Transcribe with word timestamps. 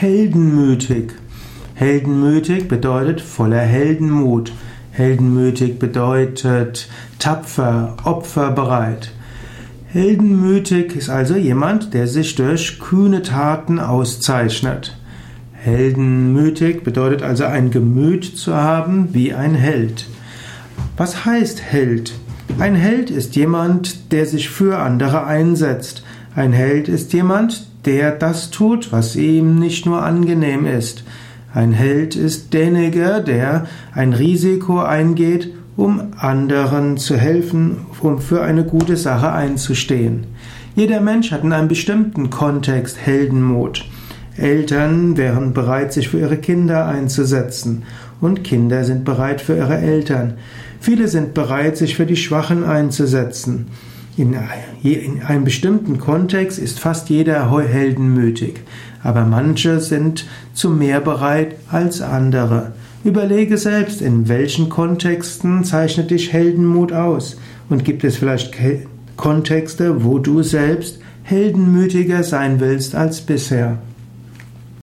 Heldenmütig. 0.00 1.10
Heldenmütig 1.74 2.68
bedeutet 2.68 3.20
voller 3.20 3.62
Heldenmut. 3.62 4.52
Heldenmütig 4.92 5.80
bedeutet 5.80 6.88
tapfer, 7.18 7.96
opferbereit. 8.04 9.10
Heldenmütig 9.88 10.94
ist 10.94 11.10
also 11.10 11.34
jemand, 11.34 11.94
der 11.94 12.06
sich 12.06 12.36
durch 12.36 12.78
kühne 12.78 13.22
Taten 13.22 13.80
auszeichnet. 13.80 14.96
Heldenmütig 15.52 16.84
bedeutet 16.84 17.24
also 17.24 17.46
ein 17.46 17.72
Gemüt 17.72 18.24
zu 18.24 18.54
haben 18.54 19.08
wie 19.14 19.34
ein 19.34 19.56
Held. 19.56 20.06
Was 20.96 21.24
heißt 21.24 21.60
Held? 21.60 22.12
Ein 22.60 22.76
Held 22.76 23.10
ist 23.10 23.34
jemand, 23.34 24.12
der 24.12 24.26
sich 24.26 24.48
für 24.48 24.78
andere 24.78 25.24
einsetzt. 25.24 26.04
Ein 26.36 26.52
Held 26.52 26.86
ist 26.86 27.12
jemand, 27.12 27.66
der 27.88 28.10
das 28.10 28.50
tut, 28.50 28.92
was 28.92 29.16
ihm 29.16 29.58
nicht 29.58 29.86
nur 29.86 30.02
angenehm 30.02 30.66
ist. 30.66 31.04
Ein 31.54 31.72
Held 31.72 32.16
ist 32.16 32.52
derjenige, 32.52 33.24
der 33.26 33.66
ein 33.94 34.12
Risiko 34.12 34.80
eingeht, 34.80 35.54
um 35.74 36.12
anderen 36.18 36.98
zu 36.98 37.16
helfen, 37.16 37.78
um 38.02 38.18
für 38.18 38.42
eine 38.42 38.64
gute 38.64 38.98
Sache 38.98 39.32
einzustehen. 39.32 40.26
Jeder 40.76 41.00
Mensch 41.00 41.32
hat 41.32 41.44
in 41.44 41.54
einem 41.54 41.68
bestimmten 41.68 42.28
Kontext 42.28 42.98
Heldenmut. 42.98 43.86
Eltern 44.36 45.16
wären 45.16 45.54
bereit, 45.54 45.94
sich 45.94 46.10
für 46.10 46.20
ihre 46.20 46.36
Kinder 46.36 46.84
einzusetzen 46.86 47.84
und 48.20 48.44
Kinder 48.44 48.84
sind 48.84 49.06
bereit 49.06 49.40
für 49.40 49.56
ihre 49.56 49.78
Eltern. 49.78 50.34
Viele 50.78 51.08
sind 51.08 51.32
bereit, 51.32 51.78
sich 51.78 51.96
für 51.96 52.04
die 52.04 52.16
Schwachen 52.16 52.64
einzusetzen. 52.64 53.68
In, 54.18 54.36
einem 55.26 55.44
bestimmten 55.44 55.98
Kontext 55.98 56.58
ist 56.58 56.80
fast 56.80 57.08
jeder 57.08 57.50
heldenmütig, 57.62 58.60
aber 59.02 59.24
manche 59.24 59.78
sind 59.78 60.26
zu 60.52 60.70
mehr 60.70 61.00
bereit 61.00 61.54
als 61.70 62.00
andere. 62.00 62.72
Überlege 63.04 63.58
selbst, 63.58 64.02
in 64.02 64.28
welchen 64.28 64.68
Kontexten 64.68 65.62
zeichnet 65.62 66.10
dich 66.10 66.32
Heldenmut 66.32 66.92
aus 66.92 67.36
und 67.68 67.84
gibt 67.84 68.02
es 68.02 68.16
vielleicht 68.16 68.52
Kontexte, 69.16 70.04
wo 70.04 70.18
du 70.18 70.42
selbst 70.42 70.98
heldenmütiger 71.22 72.24
sein 72.24 72.58
willst 72.58 72.96
als 72.96 73.20
bisher. 73.20 73.78